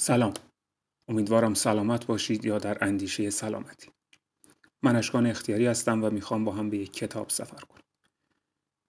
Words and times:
سلام. 0.00 0.34
امیدوارم 1.08 1.54
سلامت 1.54 2.06
باشید 2.06 2.44
یا 2.44 2.58
در 2.58 2.84
اندیشه 2.84 3.30
سلامتی. 3.30 3.88
من 4.82 4.96
اشکان 4.96 5.26
اختیاری 5.26 5.66
هستم 5.66 6.04
و 6.04 6.10
می‌خوام 6.10 6.44
با 6.44 6.52
هم 6.52 6.70
به 6.70 6.78
یک 6.78 6.92
کتاب 6.92 7.30
سفر 7.30 7.60
کنیم 7.60 7.84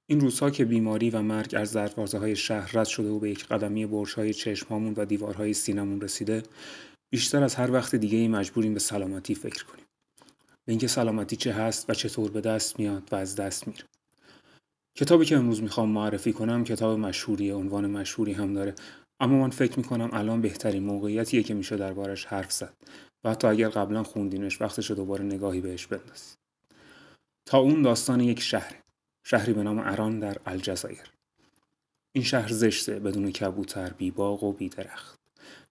این 0.10 0.20
روزها 0.20 0.50
که 0.50 0.66
بیماری 0.66 1.10
و 1.10 1.22
مرگ 1.22 1.56
از 1.58 1.74
دروازه 1.74 2.18
های 2.18 2.36
شهر 2.36 2.72
رد 2.74 2.88
شده 2.88 3.10
و 3.10 3.20
به 3.20 3.32
یک 3.32 3.46
قدمی 3.46 3.86
برش 3.86 4.14
های 4.14 4.34
چشم 4.34 4.94
و 4.98 5.06
دیوارهای 5.06 5.54
سینمون 5.54 6.02
رسیده 6.02 6.44
بیشتر 7.10 7.44
از 7.44 7.56
هر 7.56 7.72
وقت 7.72 7.96
دیگه 7.96 8.18
ای 8.18 8.28
مجبوریم 8.28 8.74
به 8.74 8.80
سلامتی 8.80 9.36
فکر 9.36 9.66
کنیم. 9.66 9.86
به 10.66 10.72
اینکه 10.72 10.88
سلامتی 10.88 11.36
چه 11.36 11.54
هست 11.54 11.90
و 11.90 11.94
چطور 11.94 12.32
به 12.32 12.42
دست 12.42 12.80
میاد 12.80 13.04
و 13.12 13.16
از 13.16 13.36
دست 13.36 13.68
میره. 13.68 13.84
کتابی 14.96 15.26
که 15.26 15.38
امروز 15.38 15.62
می‌خوام 15.64 15.90
معرفی 15.90 16.34
کنم 16.34 16.64
کتاب 16.64 17.00
مشهوری 17.00 17.52
عنوان 17.52 17.92
مشهوری 17.92 18.34
هم 18.34 18.54
داره. 18.54 18.76
اما 19.20 19.38
من 19.38 19.50
فکر 19.50 19.78
می‌کنم 19.78 20.10
الان 20.14 20.42
بهترین 20.42 20.84
موقعیتیه 20.84 21.44
که 21.44 21.54
میشه 21.54 21.78
دربارش 21.78 22.26
حرف 22.26 22.52
زد 22.52 22.74
و 23.24 23.30
حتی 23.30 23.48
اگر 23.48 23.70
قبلا 23.70 24.04
خوندینش 24.04 24.62
وقتش 24.62 24.92
دوباره 24.92 25.26
نگاهی 25.26 25.62
بهش 25.62 25.88
بندازید 25.88 26.38
تا 27.46 27.58
اون 27.58 27.82
داستان 27.82 28.20
یک 28.20 28.42
شهر 28.42 28.76
شهری 29.24 29.54
به 29.54 29.64
نام 29.64 29.80
اران 29.80 30.20
در 30.20 30.38
الجزایر. 30.46 31.12
این 32.12 32.24
شهر 32.24 32.52
زشته 32.54 33.00
بدون 33.00 33.32
کبوتر 33.32 33.90
بی 33.90 34.12
باغ 34.12 34.44
و 34.44 34.54
بی 34.54 34.70
درخت. 34.70 35.20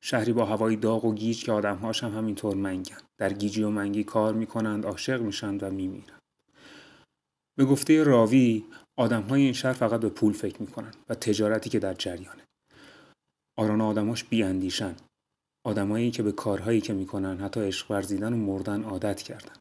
شهری 0.00 0.32
با 0.32 0.44
هوایی 0.44 0.76
داغ 0.76 1.04
و 1.04 1.14
گیج 1.14 1.44
که 1.44 1.52
آدمهاش 1.52 2.04
هم 2.04 2.16
همینطور 2.16 2.54
منگن. 2.54 2.98
در 3.18 3.32
گیجی 3.32 3.62
و 3.62 3.70
منگی 3.70 4.04
کار 4.04 4.34
می‌کنند 4.34 4.86
عاشق 4.86 5.20
میشن 5.20 5.56
و 5.56 5.70
میمیرند. 5.70 6.22
به 7.56 7.64
گفته 7.64 8.02
راوی 8.02 8.64
آدمهای 8.96 9.42
این 9.42 9.52
شهر 9.52 9.72
فقط 9.72 10.00
به 10.00 10.08
پول 10.08 10.32
فکر 10.32 10.62
می‌کنن 10.62 10.92
و 11.08 11.14
تجارتی 11.14 11.70
که 11.70 11.78
در 11.78 11.94
جریانه. 11.94 12.47
آران 13.58 13.80
آدماش 13.80 14.24
بیاندیشن. 14.24 14.96
آدمایی 15.64 16.10
که 16.10 16.22
به 16.22 16.32
کارهایی 16.32 16.80
که 16.80 16.92
می‌کنن 16.92 17.38
حتی 17.38 17.60
عشق 17.60 17.90
ورزیدن 17.90 18.32
و 18.32 18.36
مردن 18.36 18.82
عادت 18.82 19.22
کردن. 19.22 19.52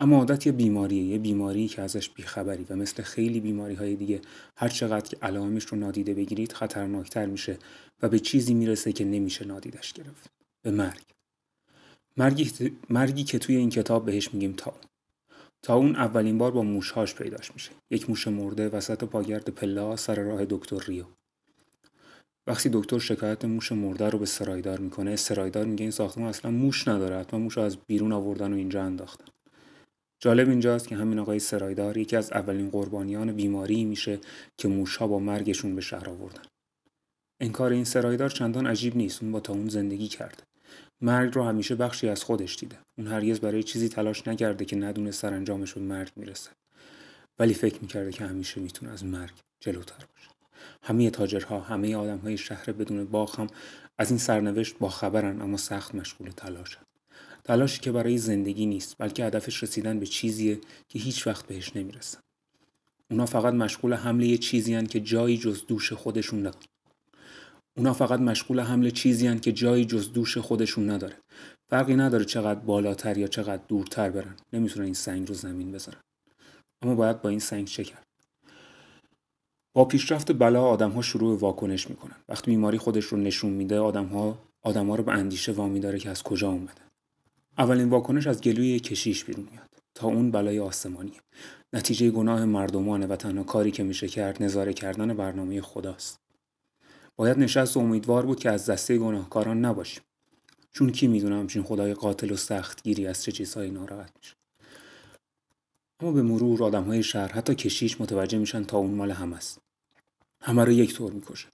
اما 0.00 0.16
عادت 0.16 0.46
یه 0.46 0.52
بیماریه 0.52 1.02
یه 1.02 1.18
بیماری 1.18 1.68
که 1.68 1.82
ازش 1.82 2.08
بیخبری 2.08 2.66
و 2.70 2.76
مثل 2.76 3.02
خیلی 3.02 3.40
بیماری 3.40 3.74
های 3.74 3.96
دیگه 3.96 4.20
هر 4.56 4.68
چقدر 4.68 5.08
که 5.08 5.16
علائمش 5.22 5.64
رو 5.64 5.78
نادیده 5.78 6.14
بگیرید 6.14 6.52
خطرناکتر 6.52 7.26
میشه 7.26 7.58
و 8.02 8.08
به 8.08 8.18
چیزی 8.18 8.54
می‌رسه 8.54 8.92
که 8.92 9.04
نمیشه 9.04 9.44
نادیدش 9.44 9.92
گرفت 9.92 10.30
به 10.62 10.70
مرگ. 10.70 11.04
مرگی, 12.16 12.72
مرگی 12.90 13.24
که 13.24 13.38
توی 13.38 13.56
این 13.56 13.70
کتاب 13.70 14.04
بهش 14.04 14.34
میگیم 14.34 14.52
تا 14.52 14.74
تا 15.62 15.74
اون 15.74 15.96
اولین 15.96 16.38
بار 16.38 16.50
با 16.50 16.62
موشهاش 16.62 17.14
پیداش 17.14 17.52
میشه. 17.54 17.70
یک 17.90 18.10
موش 18.10 18.28
مرده 18.28 18.68
وسط 18.68 19.04
پاگرد 19.04 19.48
پله 19.48 19.96
سر 19.96 20.22
راه 20.22 20.44
دکتر 20.44 20.78
ریو. 20.86 21.04
وقتی 22.48 22.70
دکتر 22.72 22.98
شکایت 22.98 23.44
موش 23.44 23.72
مرده 23.72 24.10
رو 24.10 24.18
به 24.18 24.26
سرایدار 24.26 24.78
می‌کنه 24.78 25.16
سرایدار 25.16 25.64
میگه 25.64 25.82
این 25.82 25.90
ساختمان 25.90 26.28
اصلا 26.28 26.50
موش 26.50 26.88
نداره 26.88 27.18
حتما 27.18 27.40
موش 27.40 27.56
رو 27.56 27.62
از 27.62 27.76
بیرون 27.86 28.12
آوردن 28.12 28.52
و 28.52 28.56
اینجا 28.56 28.82
انداختن 28.82 29.24
جالب 30.20 30.48
اینجاست 30.48 30.88
که 30.88 30.96
همین 30.96 31.18
آقای 31.18 31.38
سرایدار 31.38 31.96
یکی 31.96 32.16
از 32.16 32.32
اولین 32.32 32.70
قربانیان 32.70 33.32
بیماری 33.32 33.84
میشه 33.84 34.18
که 34.56 34.68
موشها 34.68 35.06
با 35.06 35.18
مرگشون 35.18 35.74
به 35.74 35.80
شهر 35.80 36.10
آوردن. 36.10 36.42
انکار 37.40 37.72
این 37.72 37.84
سرایدار 37.84 38.28
چندان 38.28 38.66
عجیب 38.66 38.96
نیست 38.96 39.22
اون 39.22 39.32
با 39.32 39.40
تا 39.40 39.52
اون 39.52 39.68
زندگی 39.68 40.08
کرده. 40.08 40.42
مرگ 41.00 41.34
رو 41.34 41.42
همیشه 41.42 41.74
بخشی 41.74 42.08
از 42.08 42.24
خودش 42.24 42.56
دیده. 42.56 42.78
اون 42.98 43.06
هرگز 43.06 43.40
برای 43.40 43.62
چیزی 43.62 43.88
تلاش 43.88 44.28
نکرده 44.28 44.64
که 44.64 44.76
ندونه 44.76 45.10
سرانجامش 45.10 45.72
به 45.72 45.80
مرگ 45.80 46.12
می‌رسه. 46.16 46.50
ولی 47.38 47.54
فکر 47.54 47.78
می‌کرده 47.82 48.12
که 48.12 48.24
همیشه 48.24 48.60
می‌تونه 48.60 48.92
از 48.92 49.04
مرگ 49.04 49.34
جلوتر 49.60 50.04
باشه. 50.14 50.37
همه 50.82 51.10
تاجرها 51.10 51.60
همه 51.60 51.96
آدم 51.96 52.18
های 52.18 52.38
شهر 52.38 52.72
بدون 52.72 53.04
باغ 53.04 53.40
هم 53.40 53.46
از 53.98 54.10
این 54.10 54.18
سرنوشت 54.18 54.78
با 54.78 54.88
خبرن 54.88 55.42
اما 55.42 55.56
سخت 55.56 55.94
مشغول 55.94 56.30
تلاشن 56.30 56.80
تلاشی 57.44 57.80
که 57.80 57.92
برای 57.92 58.18
زندگی 58.18 58.66
نیست 58.66 58.96
بلکه 58.98 59.24
هدفش 59.24 59.62
رسیدن 59.62 59.98
به 59.98 60.06
چیزیه 60.06 60.60
که 60.88 60.98
هیچ 60.98 61.26
وقت 61.26 61.46
بهش 61.46 61.76
نمی‌رسن. 61.76 62.18
اونا 63.10 63.26
فقط 63.26 63.54
مشغول 63.54 63.94
حمله 63.94 64.26
یه 64.26 64.38
چیزی 64.38 64.86
که 64.86 65.00
جایی 65.00 65.38
جز 65.38 65.66
دوش 65.66 65.92
خودشون 65.92 66.38
نداره 66.40 66.66
اونا 67.76 67.92
فقط 67.92 68.20
مشغول 68.20 68.60
حمل 68.60 68.90
چیزی 68.90 69.38
که 69.38 69.52
جایی 69.52 69.84
جز 69.84 70.12
دوش 70.12 70.38
خودشون 70.38 70.90
نداره. 70.90 71.16
فرقی 71.70 71.96
نداره 71.96 72.24
چقدر 72.24 72.60
بالاتر 72.60 73.18
یا 73.18 73.26
چقدر 73.26 73.62
دورتر 73.68 74.10
برن. 74.10 74.36
نمی‌تونن 74.52 74.84
این 74.84 74.94
سنگ 74.94 75.28
رو 75.28 75.34
زمین 75.34 75.72
بذارن. 75.72 76.00
اما 76.82 76.94
باید 76.94 77.22
با 77.22 77.28
این 77.28 77.38
سنگ 77.38 77.66
چه 77.66 77.84
کرد 77.84 78.07
با 79.72 79.84
پیشرفت 79.84 80.32
بلا 80.32 80.62
آدم 80.62 80.90
ها 80.90 81.02
شروع 81.02 81.38
واکنش 81.38 81.90
می‌کنن. 81.90 82.16
وقتی 82.28 82.50
بیماری 82.50 82.78
خودش 82.78 83.04
رو 83.04 83.18
نشون 83.18 83.52
میده 83.52 83.78
آدم 83.78 84.06
ها 84.06 84.38
آدم 84.62 84.86
ها 84.90 84.96
رو 84.96 85.04
به 85.04 85.12
اندیشه 85.12 85.52
وامی 85.52 85.80
داره 85.80 85.98
که 85.98 86.10
از 86.10 86.22
کجا 86.22 86.50
اومده. 86.50 86.82
اولین 87.58 87.88
واکنش 87.88 88.26
از 88.26 88.40
گلوی 88.40 88.80
کشیش 88.80 89.24
بیرون 89.24 89.48
میاد. 89.50 89.68
تا 89.94 90.06
اون 90.06 90.30
بلای 90.30 90.58
آسمانیه 90.58 91.20
نتیجه 91.72 92.10
گناه 92.10 92.44
مردمانه 92.44 93.06
و 93.06 93.16
تنها 93.16 93.44
کاری 93.44 93.70
که 93.70 93.82
میشه 93.82 94.08
کرد 94.08 94.42
نظاره 94.42 94.72
کردن 94.72 95.14
برنامه 95.14 95.60
خداست. 95.60 96.20
باید 97.16 97.38
نشست 97.38 97.76
و 97.76 97.80
امیدوار 97.80 98.26
بود 98.26 98.38
که 98.38 98.50
از 98.50 98.66
دسته 98.66 98.98
گناهکاران 98.98 99.64
نباشیم. 99.64 100.02
چون 100.72 100.90
کی 100.90 101.06
می‌دونه 101.06 101.36
همچین 101.36 101.62
خدای 101.62 101.94
قاتل 101.94 102.30
و 102.30 102.36
سختگیری 102.36 103.06
از 103.06 103.22
چه 103.22 103.32
چیزهایی 103.32 103.70
ناراحت 103.70 104.10
میشه. 104.16 104.34
اما 106.00 106.12
به 106.12 106.22
مرور 106.22 106.64
آدم 106.64 106.84
های 106.84 107.02
شهر 107.02 107.32
حتی 107.32 107.54
کشیش 107.54 108.00
متوجه 108.00 108.38
میشن 108.38 108.64
تا 108.64 108.78
اون 108.78 108.94
مال 108.94 109.10
هم 109.10 109.32
است. 109.32 109.58
همه 110.40 110.64
رو 110.64 110.72
یک 110.72 110.94
طور 110.94 111.12
می‌کشه. 111.12 111.48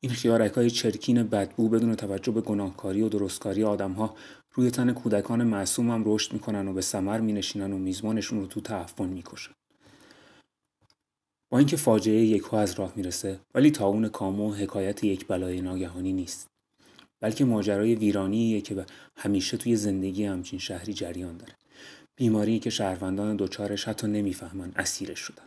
این 0.00 0.12
خیارک 0.12 0.52
های 0.52 0.70
چرکین 0.70 1.22
بدبو 1.22 1.68
بدون 1.68 1.94
توجه 1.94 2.32
به 2.32 2.40
گناهکاری 2.40 3.02
و 3.02 3.08
درستکاری 3.08 3.64
آدم 3.64 3.92
ها 3.92 4.16
روی 4.52 4.70
تن 4.70 4.92
کودکان 4.92 5.44
معصوم 5.44 5.90
هم 5.90 6.02
رشد 6.06 6.32
می‌کنن 6.32 6.68
و 6.68 6.72
به 6.72 6.80
سمر 6.80 7.20
مینشینن 7.20 7.72
و 7.72 7.78
میزبانشون 7.78 8.40
رو 8.40 8.46
تو 8.46 8.60
تعفن 8.60 9.08
می‌کشن. 9.08 9.52
با 11.50 11.58
اینکه 11.58 11.76
فاجعه 11.76 12.24
یکو 12.24 12.56
از 12.56 12.74
راه 12.74 12.92
می‌رسه 12.96 13.40
ولی 13.54 13.70
تاون 13.70 14.08
کامو 14.08 14.54
حکایت 14.54 15.04
یک 15.04 15.26
بلای 15.26 15.60
ناگهانی 15.60 16.12
نیست. 16.12 16.48
بلکه 17.20 17.44
ماجرای 17.44 17.94
ویرانیه 17.94 18.60
که 18.60 18.86
همیشه 19.16 19.56
توی 19.56 19.76
زندگی 19.76 20.24
همچین 20.24 20.58
شهری 20.58 20.94
جریان 20.94 21.36
داره. 21.36 21.52
بیماری 22.16 22.58
که 22.58 22.70
شهروندان 22.70 23.36
دوچارش 23.36 23.88
حتی 23.88 24.06
نمی‌فهمن 24.06 24.72
اسیرش 24.76 25.18
شدن. 25.18 25.46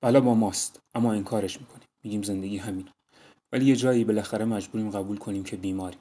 بلا 0.00 0.20
با 0.20 0.34
ماست 0.34 0.80
اما 0.94 1.12
انکارش 1.12 1.60
می‌کنیم. 1.60 1.88
میگیم 2.04 2.22
زندگی 2.22 2.56
همین. 2.56 2.88
ولی 3.52 3.64
یه 3.64 3.76
جایی 3.76 4.04
بالاخره 4.04 4.44
مجبوریم 4.44 4.90
قبول 4.90 5.16
کنیم 5.16 5.44
که 5.44 5.56
بیماریم. 5.56 5.98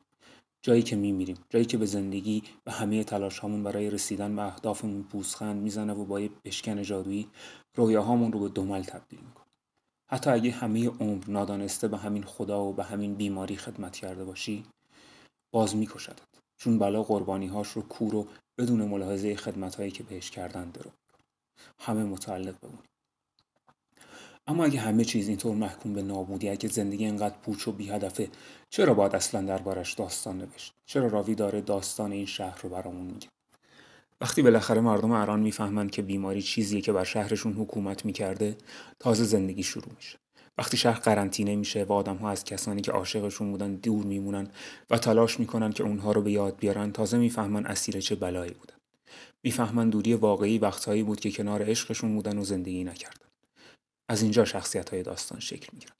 جایی 0.61 0.83
که 0.83 0.95
میمیریم 0.95 1.37
جایی 1.49 1.65
که 1.65 1.77
به 1.77 1.85
زندگی 1.85 2.43
و 2.65 2.71
همه 2.71 3.03
تلاش 3.03 3.39
هامون 3.39 3.63
برای 3.63 3.89
رسیدن 3.89 4.35
به 4.35 4.41
اهدافمون 4.41 5.03
پوزخند 5.03 5.61
می‌زنه 5.61 5.93
و 5.93 6.05
با 6.05 6.19
یه 6.19 6.29
بشکن 6.45 6.83
جادویی 6.83 7.27
رویاهامون 7.75 8.31
رو 8.31 8.39
به 8.39 8.49
دمل 8.49 8.83
تبدیل 8.83 9.19
می‌کنه. 9.19 9.45
حتی 10.09 10.29
اگه 10.29 10.51
همه 10.51 10.87
عمر 10.87 11.23
نادانسته 11.27 11.87
به 11.87 11.97
همین 11.97 12.23
خدا 12.23 12.63
و 12.63 12.73
به 12.73 12.83
همین 12.83 13.15
بیماری 13.15 13.55
خدمت 13.55 13.95
کرده 13.95 14.25
باشی 14.25 14.63
باز 15.51 15.75
میکشدت. 15.75 16.36
چون 16.57 16.79
بلا 16.79 17.03
قربانیهاش 17.03 17.71
رو 17.71 17.81
کور 17.81 18.15
و 18.15 18.27
بدون 18.57 18.81
ملاحظه 18.81 19.35
خدمتهایی 19.35 19.91
که 19.91 20.03
بهش 20.03 20.31
کردن 20.31 20.69
درو 20.69 20.91
همه 21.79 22.03
متعلق 22.03 22.59
بمونیم 22.59 22.83
اما 24.47 24.65
اگه 24.65 24.79
همه 24.79 25.05
چیز 25.05 25.27
اینطور 25.27 25.55
محکوم 25.55 25.93
به 25.93 26.01
نابودی 26.01 26.49
اگه 26.49 26.69
زندگی 26.69 27.05
انقدر 27.05 27.35
پوچ 27.37 27.67
و 27.67 27.71
بی 27.71 27.89
هدفه 27.89 28.29
چرا 28.69 28.93
باید 28.93 29.15
اصلا 29.15 29.41
دربارش 29.41 29.93
داستان 29.93 30.37
نوشت؟ 30.37 30.73
چرا 30.85 31.07
راوی 31.07 31.35
داره 31.35 31.61
داستان 31.61 32.11
این 32.11 32.25
شهر 32.25 32.61
رو 32.61 32.69
برامون 32.69 33.05
میگه؟ 33.05 33.27
وقتی 34.21 34.41
بالاخره 34.41 34.81
مردم 34.81 35.11
ایران 35.11 35.39
می‌فهمند 35.39 35.91
که 35.91 36.01
بیماری 36.01 36.41
چیزیه 36.41 36.81
که 36.81 36.91
بر 36.91 37.03
شهرشون 37.03 37.53
حکومت 37.53 38.05
می‌کرده 38.05 38.57
تازه 38.99 39.23
زندگی 39.23 39.63
شروع 39.63 39.93
میشه. 39.95 40.17
وقتی 40.57 40.77
شهر 40.77 40.99
قرنطینه 40.99 41.55
میشه 41.55 41.83
و 41.83 41.93
آدم 41.93 42.15
ها 42.15 42.29
از 42.29 42.43
کسانی 42.43 42.81
که 42.81 42.91
عاشقشون 42.91 43.51
بودن 43.51 43.75
دور 43.75 44.05
میمونن 44.05 44.49
و 44.89 44.97
تلاش 44.97 45.39
می‌کنن 45.39 45.71
که 45.71 45.83
اونها 45.83 46.11
رو 46.11 46.21
به 46.21 46.31
یاد 46.31 46.57
بیارن 46.57 46.91
تازه 46.91 47.17
می‌فهمن 47.17 47.65
اسیر 47.65 47.99
چه 47.99 48.15
بلایی 48.15 48.51
بودن. 48.51 48.75
می‌فهمن 49.43 49.89
دوری 49.89 50.13
واقعی 50.13 50.57
وقتهایی 50.57 51.03
بود 51.03 51.19
که 51.19 51.31
کنار 51.31 51.69
عشقشون 51.69 52.15
بودن 52.15 52.37
و 52.37 52.43
زندگی 52.43 52.83
نکردن. 52.83 53.27
از 54.09 54.21
اینجا 54.21 54.45
شخصیت 54.45 54.89
های 54.89 55.03
داستان 55.03 55.39
شکل 55.39 55.67
می‌گیرن. 55.73 55.93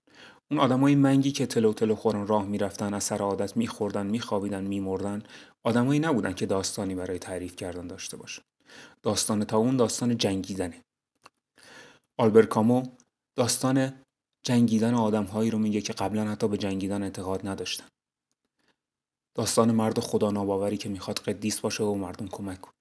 اون 0.52 0.60
آدمای 0.60 0.96
منگی 0.96 1.32
که 1.32 1.46
تلو 1.46 1.74
تلو 1.74 1.96
خورن 1.96 2.28
راه 2.28 2.46
می‌رفتن 2.46 2.94
از 2.94 3.04
سر 3.04 3.18
عادت 3.18 3.58
میخوردن 3.58 4.08
میخوابیدن 4.08 4.64
میمردن 4.64 5.24
آدمایی 5.64 6.00
نبودن 6.00 6.34
که 6.34 6.46
داستانی 6.46 6.96
برای 6.96 7.20
تعریف 7.20 7.56
کردن 7.56 7.88
داشته 7.88 8.18
باشن. 8.18 8.42
داستان 9.04 9.44
تا 9.44 9.58
اون 9.58 9.78
داستان 9.78 10.18
جنگیدنه. 10.18 10.84
آلبر 12.18 12.46
کامو 12.46 12.84
داستان 13.36 13.94
جنگیدن 14.44 14.94
آدمهایی 14.94 15.52
رو 15.52 15.60
میگه 15.60 15.82
که 15.82 15.94
قبلا 15.94 16.26
حتی 16.26 16.48
به 16.48 16.58
جنگیدن 16.58 17.04
اعتقاد 17.04 17.48
نداشتن. 17.48 17.86
داستان 19.36 19.72
مرد 19.72 20.00
خدا 20.00 20.32
ناباوری 20.32 20.78
که 20.78 20.90
می‌خواد 20.90 21.20
قدیس 21.20 21.60
باشه 21.60 21.84
و 21.84 21.96
مردم 21.96 22.28
کمک 22.28 22.62
کنه. 22.62 22.74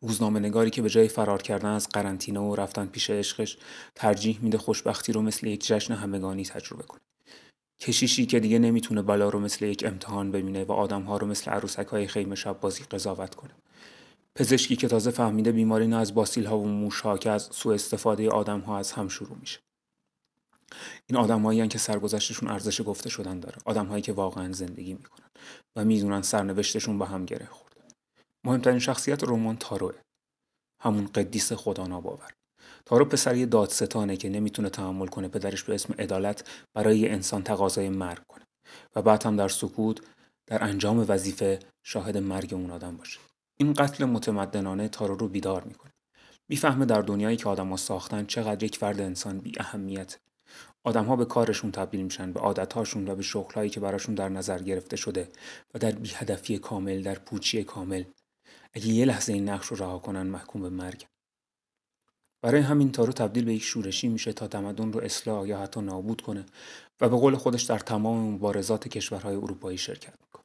روزنامه 0.00 0.40
نگاری 0.40 0.70
که 0.70 0.82
به 0.82 0.88
جای 0.88 1.08
فرار 1.08 1.42
کردن 1.42 1.68
از 1.68 1.88
قرنطینه 1.88 2.40
و 2.40 2.54
رفتن 2.54 2.86
پیش 2.86 3.10
عشقش 3.10 3.58
ترجیح 3.94 4.38
میده 4.42 4.58
خوشبختی 4.58 5.12
رو 5.12 5.22
مثل 5.22 5.46
یک 5.46 5.66
جشن 5.66 5.94
همگانی 5.94 6.44
تجربه 6.44 6.82
کنه. 6.82 7.00
کشیشی 7.80 8.26
که 8.26 8.40
دیگه 8.40 8.58
نمی‌تونه 8.58 9.02
بلا 9.02 9.28
رو 9.28 9.40
مثل 9.40 9.64
یک 9.64 9.84
امتحان 9.86 10.30
ببینه 10.30 10.64
و 10.64 10.72
آدمها 10.72 11.16
رو 11.16 11.26
مثل 11.26 11.50
عروسک 11.50 11.86
های 11.86 12.06
خیمه 12.06 12.34
شب 12.34 12.60
بازی 12.60 12.84
قضاوت 12.84 13.34
کنه. 13.34 13.50
پزشکی 14.34 14.76
که 14.76 14.88
تازه 14.88 15.10
فهمیده 15.10 15.52
بیماری 15.52 15.86
نه 15.86 15.96
از 15.96 16.14
باسیل 16.14 16.46
ها 16.46 16.58
و 16.58 16.68
موش 16.68 17.00
ها 17.00 17.18
که 17.18 17.30
از 17.30 17.48
سوء 17.52 17.74
استفاده 17.74 18.30
آدم 18.30 18.60
ها 18.60 18.78
از 18.78 18.92
هم 18.92 19.08
شروع 19.08 19.38
میشه. 19.40 19.60
این 21.12 21.20
آدمایی 21.20 21.68
که 21.68 21.78
سرگذشتشون 21.78 22.48
ارزش 22.48 22.82
گفته 22.82 23.08
شدن 23.08 23.40
داره. 23.40 23.56
آدمهایی 23.64 24.02
که 24.02 24.12
واقعا 24.12 24.52
زندگی 24.52 24.94
می‌کنن 24.94 25.28
و 25.76 25.84
می‌دونن 25.84 26.22
سرنوشتشون 26.22 26.98
به 26.98 27.06
هم 27.06 27.24
گره 27.24 27.46
خورده. 27.46 27.80
مهمترین 28.44 28.78
شخصیت 28.78 29.24
رمان 29.24 29.56
تاروه 29.56 29.94
همون 30.82 31.06
قدیس 31.06 31.52
خدا 31.52 31.86
ناباور. 31.86 32.30
تارو 32.86 33.04
پسر 33.04 33.36
یه 33.36 33.46
دادستانه 33.46 34.16
که 34.16 34.28
نمی‌تونه 34.28 34.70
تحمل 34.70 35.06
کنه 35.06 35.28
پدرش 35.28 35.62
به 35.62 35.74
اسم 35.74 35.94
عدالت 35.98 36.50
برای 36.74 37.08
انسان 37.08 37.42
تقاضای 37.42 37.88
مرگ 37.88 38.26
کنه 38.28 38.44
و 38.96 39.02
بعد 39.02 39.26
هم 39.26 39.36
در 39.36 39.48
سکوت 39.48 40.00
در 40.46 40.64
انجام 40.64 41.04
وظیفه 41.08 41.58
شاهد 41.82 42.16
مرگ 42.16 42.54
اون 42.54 42.70
آدم 42.70 42.96
باشه. 42.96 43.20
این 43.56 43.72
قتل 43.72 44.04
متمدنانه 44.04 44.88
تارو 44.88 45.16
رو 45.16 45.28
بیدار 45.28 45.64
می‌کنه. 45.64 45.92
می‌فهمه 46.48 46.84
در 46.84 47.02
دنیایی 47.02 47.36
که 47.36 47.48
آدما 47.48 47.76
ساختن 47.76 48.26
چقدر 48.26 48.64
یک 48.64 48.76
فرد 48.76 49.00
انسان 49.00 49.38
بی 49.38 49.52
اهمیت 49.60 50.18
آدمها 50.84 51.16
به 51.16 51.24
کارشون 51.24 51.72
تبدیل 51.72 52.02
میشن 52.02 52.32
به 52.32 52.40
عادتهاشون 52.40 53.08
و 53.08 53.14
به 53.14 53.22
شغلهایی 53.22 53.70
که 53.70 53.80
براشون 53.80 54.14
در 54.14 54.28
نظر 54.28 54.62
گرفته 54.62 54.96
شده 54.96 55.28
و 55.74 55.78
در 55.78 55.92
بیهدفی 55.92 56.58
کامل 56.58 57.02
در 57.02 57.18
پوچی 57.18 57.64
کامل. 57.64 58.04
اگه 58.72 58.86
یه 58.86 59.04
لحظه 59.04 59.32
این 59.32 59.48
نقش 59.48 59.66
رو 59.66 59.76
رها 59.76 59.98
کنن 59.98 60.22
محکوم 60.22 60.62
به 60.62 60.70
مرگ. 60.70 61.06
برای 62.42 62.60
همین 62.60 62.92
تارو 62.92 63.12
تبدیل 63.12 63.44
به 63.44 63.54
یک 63.54 63.62
شورشی 63.62 64.08
میشه 64.08 64.32
تا 64.32 64.48
تمدن 64.48 64.92
رو 64.92 65.00
اصلاح 65.00 65.48
یا 65.48 65.58
حتی 65.58 65.80
نابود 65.80 66.20
کنه 66.20 66.46
و 67.00 67.08
به 67.08 67.16
قول 67.16 67.36
خودش 67.36 67.62
در 67.62 67.78
تمام 67.78 68.34
مبارزات 68.34 68.88
کشورهای 68.88 69.36
اروپایی 69.36 69.78
شرکت 69.78 70.14
می‌کنه. 70.20 70.44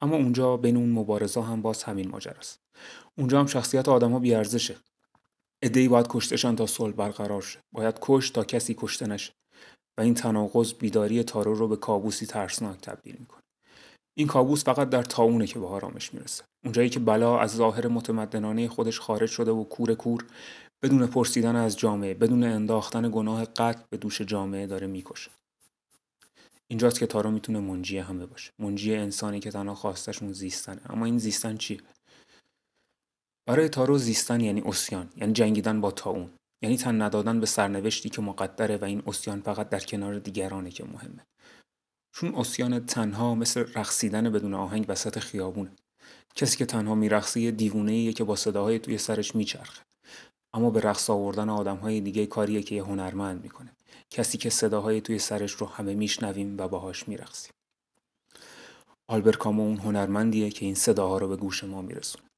اما 0.00 0.16
اونجا 0.16 0.56
بین 0.56 0.76
اون 0.76 0.92
مبارزا 0.92 1.42
هم 1.42 1.62
باز 1.62 1.82
همین 1.82 2.08
ماجراست 2.08 2.60
اونجا 3.18 3.40
هم 3.40 3.46
شخصیت 3.46 3.88
آدمها 3.88 4.18
بیارزشه. 4.18 4.76
ادهی 5.62 5.88
باید 5.88 6.06
کشتشن 6.08 6.56
تا 6.56 6.66
صلح 6.66 6.94
برقرار 6.94 7.42
شه. 7.42 7.58
باید 7.72 7.98
کش 8.00 8.30
تا 8.30 8.44
کسی 8.44 8.74
کشته 8.78 9.06
نشه. 9.06 9.32
این 10.00 10.14
تناقض 10.14 10.72
بیداری 10.72 11.22
تارو 11.22 11.54
رو 11.54 11.68
به 11.68 11.76
کابوسی 11.76 12.26
ترسناک 12.26 12.80
تبدیل 12.80 13.16
می‌کنه. 13.20 13.40
این 14.14 14.26
کابوس 14.26 14.64
فقط 14.64 14.90
در 14.90 15.02
تاونه 15.02 15.46
که 15.46 15.58
به 15.58 15.66
آرامش 15.66 16.14
می‌رسه. 16.14 16.44
اونجایی 16.64 16.88
که 16.88 17.00
بلا 17.00 17.38
از 17.38 17.50
ظاهر 17.56 17.88
متمدنانه 17.88 18.68
خودش 18.68 19.00
خارج 19.00 19.30
شده 19.30 19.50
و 19.50 19.64
کور 19.64 19.94
کور 19.94 20.24
بدون 20.82 21.06
پرسیدن 21.06 21.56
از 21.56 21.76
جامعه 21.76 22.14
بدون 22.14 22.44
انداختن 22.44 23.10
گناه 23.10 23.44
قتل 23.44 23.80
به 23.90 23.96
دوش 23.96 24.20
جامعه 24.20 24.66
داره 24.66 24.86
می‌کشه. 24.86 25.30
اینجاست 26.68 26.98
که 26.98 27.06
تارو 27.06 27.30
می‌تونه 27.30 27.60
منجی 27.60 27.98
همه 27.98 28.26
باشه. 28.26 28.50
منجی 28.58 28.94
انسانی 28.94 29.40
که 29.40 29.50
تنها 29.50 29.74
خواستشون 29.74 30.32
زیستنه. 30.32 30.80
اما 30.90 31.04
این 31.04 31.18
زیستن 31.18 31.56
چیه؟ 31.56 31.80
برای 33.46 33.68
تارو 33.68 33.98
زیستن 33.98 34.40
یعنی 34.40 34.62
اسیان 34.66 35.08
یعنی 35.16 35.32
جنگیدن 35.32 35.80
با 35.80 35.90
تاون. 35.90 36.30
یعنی 36.62 36.76
تن 36.76 37.02
ندادن 37.02 37.40
به 37.40 37.46
سرنوشتی 37.46 38.08
که 38.08 38.22
مقدره 38.22 38.76
و 38.76 38.84
این 38.84 39.02
اسیان 39.06 39.40
فقط 39.40 39.68
در 39.68 39.80
کنار 39.80 40.18
دیگرانه 40.18 40.70
که 40.70 40.84
مهمه. 40.84 41.26
چون 42.12 42.34
اسیان 42.34 42.86
تنها 42.86 43.34
مثل 43.34 43.60
رقصیدن 43.74 44.30
بدون 44.30 44.54
آهنگ 44.54 44.84
وسط 44.88 45.18
خیابونه. 45.18 45.72
کسی 46.34 46.56
که 46.56 46.66
تنها 46.66 46.94
میرقصه 46.94 47.50
دیوونه 47.50 48.12
که 48.12 48.24
با 48.24 48.36
صداهای 48.36 48.78
توی 48.78 48.98
سرش 48.98 49.34
میچرخه. 49.34 49.82
اما 50.54 50.70
به 50.70 50.80
رقص 50.80 51.10
آوردن 51.10 51.48
آدمهای 51.48 52.00
دیگه 52.00 52.26
کاریه 52.26 52.62
که 52.62 52.74
یه 52.74 52.84
هنرمند 52.84 53.42
می‌کنه. 53.42 53.76
کسی 54.10 54.38
که 54.38 54.50
صداهای 54.50 55.00
توی 55.00 55.18
سرش 55.18 55.52
رو 55.52 55.66
همه 55.66 55.94
میشنویم 55.94 56.58
و 56.58 56.68
باهاش 56.68 57.08
میرقصیم. 57.08 57.52
آلبر 59.08 59.32
کامو 59.32 59.62
اون 59.62 59.76
هنرمندیه 59.76 60.50
که 60.50 60.66
این 60.66 60.74
صداها 60.74 61.18
رو 61.18 61.28
به 61.28 61.36
گوش 61.36 61.64
ما 61.64 61.82
میرسونه. 61.82 62.29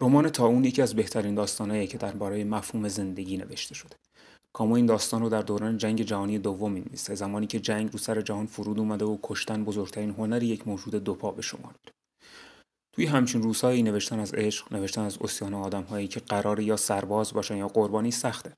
رمان 0.00 0.30
اون 0.38 0.64
یکی 0.64 0.82
از 0.82 0.94
بهترین 0.94 1.34
داستانهایی 1.34 1.86
که 1.86 1.98
درباره 1.98 2.44
مفهوم 2.44 2.88
زندگی 2.88 3.36
نوشته 3.36 3.74
شده. 3.74 3.96
کامو 4.52 4.74
این 4.74 4.86
داستان 4.86 5.22
رو 5.22 5.28
در 5.28 5.42
دوران 5.42 5.78
جنگ 5.78 6.02
جهانی 6.02 6.38
دوم 6.38 6.72
می‌نویسه 6.72 7.14
زمانی 7.14 7.46
که 7.46 7.60
جنگ 7.60 7.92
رو 7.92 7.98
سر 7.98 8.20
جهان 8.20 8.46
فرود 8.46 8.78
اومده 8.78 9.04
و 9.04 9.18
کشتن 9.22 9.64
بزرگترین 9.64 10.10
هنر 10.10 10.42
یک 10.42 10.68
موجود 10.68 10.94
دوپا 10.94 11.30
به 11.30 11.42
شما 11.42 11.66
میره. 11.68 11.94
توی 12.92 13.06
همچین 13.06 13.42
روزهایی 13.42 13.82
نوشتن 13.82 14.18
از 14.18 14.34
عشق 14.34 14.72
نوشتن 14.72 15.02
از 15.02 15.18
اسیان 15.20 15.54
آدم 15.54 15.82
هایی 15.82 16.08
که 16.08 16.20
قرار 16.20 16.60
یا 16.60 16.76
سرباز 16.76 17.32
باشن 17.32 17.56
یا 17.56 17.68
قربانی 17.68 18.10
سخته. 18.10 18.52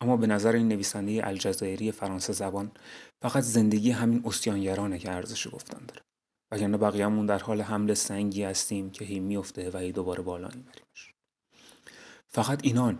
اما 0.00 0.16
به 0.16 0.26
نظر 0.26 0.52
این 0.52 0.68
نویسنده 0.68 1.26
الجزایری 1.26 1.92
فرانسه 1.92 2.32
زبان 2.32 2.70
فقط 3.22 3.42
زندگی 3.42 3.90
همین 3.90 4.22
اسیانگرانه 4.24 4.98
که 4.98 5.12
ارزش 5.12 5.48
گفتن 5.52 5.86
داره. 5.86 6.02
وگرنه 6.52 6.76
بقیه‌مون 6.76 7.26
در 7.26 7.38
حال 7.38 7.60
حمل 7.60 7.94
سنگی 7.94 8.42
هستیم 8.42 8.90
که 8.90 9.04
هی 9.04 9.20
میفته 9.20 9.70
و 9.70 9.76
هی 9.76 9.92
دوباره 9.92 10.22
بالا 10.22 10.48
میبریمش 10.48 11.14
فقط 12.28 12.60
اینان 12.64 12.98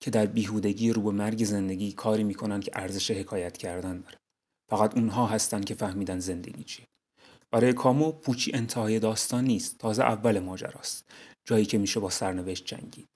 که 0.00 0.10
در 0.10 0.26
بیهودگی 0.26 0.92
رو 0.92 1.02
به 1.02 1.10
مرگ 1.10 1.44
زندگی 1.44 1.92
کاری 1.92 2.24
می‌کنن 2.24 2.60
که 2.60 2.70
ارزش 2.74 3.10
حکایت 3.10 3.56
کردن 3.56 4.00
داره. 4.00 4.16
فقط 4.70 4.94
اونها 4.94 5.26
هستن 5.26 5.60
که 5.60 5.74
فهمیدن 5.74 6.18
زندگی 6.18 6.64
چیه. 6.64 6.86
برای 7.50 7.72
کامو 7.72 8.12
پوچی 8.12 8.50
انتهای 8.54 8.98
داستان 8.98 9.44
نیست 9.44 9.78
تازه 9.78 10.02
اول 10.02 10.38
ماجراست 10.38 11.10
جایی 11.44 11.66
که 11.66 11.78
میشه 11.78 12.00
با 12.00 12.10
سرنوشت 12.10 12.66
جنگید. 12.66 13.06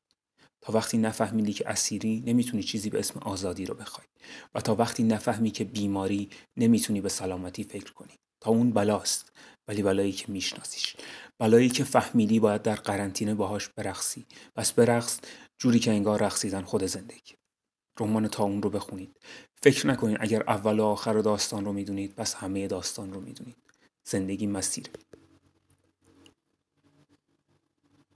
تا 0.60 0.72
وقتی 0.72 0.98
نفهمیدی 0.98 1.52
که 1.52 1.68
اسیری 1.68 2.22
نمی‌تونی 2.26 2.62
چیزی 2.62 2.90
به 2.90 2.98
اسم 2.98 3.20
آزادی 3.20 3.66
رو 3.66 3.74
بخوای. 3.74 4.06
و 4.54 4.60
تا 4.60 4.74
وقتی 4.74 5.02
نفهمی 5.02 5.50
که 5.50 5.64
بیماری 5.64 6.30
نمی‌تونی 6.56 7.00
به 7.00 7.08
سلامتی 7.08 7.64
فکر 7.64 7.92
کنی. 7.92 8.12
تا 8.42 8.50
اون 8.50 8.70
بلاست. 8.70 9.32
ولی 9.68 9.82
بلایی 9.82 10.12
که 10.12 10.32
میشناسیش. 10.32 10.96
بلایی 11.40 11.68
که 11.68 11.84
فهمیدی 11.84 12.40
باید 12.40 12.62
در 12.62 12.74
قرنطینه 12.74 13.34
باهاش 13.34 13.68
برقصی. 13.68 14.26
بس 14.56 14.72
برقص 14.72 15.20
جوری 15.58 15.78
که 15.78 15.90
انگار 15.90 16.22
رقصیدن 16.22 16.62
خود 16.62 16.84
زندگی. 16.84 17.34
رمان 18.00 18.28
تا 18.28 18.44
اون 18.44 18.62
رو 18.62 18.70
بخونید. 18.70 19.16
فکر 19.62 19.86
نکنید 19.86 20.16
اگر 20.20 20.42
اول 20.42 20.80
و 20.80 20.84
آخر 20.84 21.18
داستان 21.18 21.64
رو 21.64 21.72
می‌دونید 21.72 22.16
بس 22.16 22.34
همه 22.34 22.66
داستان 22.66 23.12
رو 23.12 23.20
می‌دونید. 23.20 23.56
زندگی 24.08 24.46
مسیره 24.46 24.90